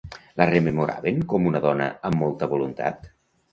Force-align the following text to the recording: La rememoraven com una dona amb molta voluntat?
La 0.41 0.45
rememoraven 0.49 1.19
com 1.35 1.45
una 1.51 1.63
dona 1.67 1.91
amb 2.11 2.21
molta 2.25 2.51
voluntat? 2.57 3.09